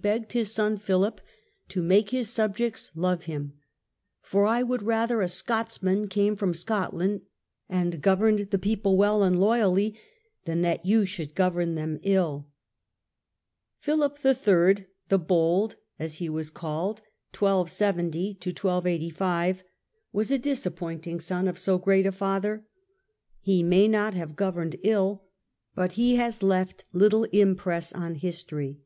[0.00, 1.20] begged his son Philip
[1.70, 3.54] to make his subjects love him;"
[4.22, 7.22] for I would rather a Scotsman came from Scotland
[7.68, 9.98] and governed the people vi^ell and loyally,
[10.44, 12.46] than that you should govern them ill".
[13.80, 17.02] Philip III., the Bold as he has been called,
[17.40, 17.90] was
[20.30, 22.64] a disappointing son of so great a father:
[23.40, 25.24] he may not have governed ill,
[25.74, 28.78] but he has left little impress on history.